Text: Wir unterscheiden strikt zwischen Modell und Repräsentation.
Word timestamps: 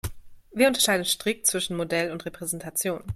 Wir 0.51 0.65
unterscheiden 0.67 1.05
strikt 1.05 1.45
zwischen 1.45 1.77
Modell 1.77 2.11
und 2.11 2.25
Repräsentation. 2.25 3.03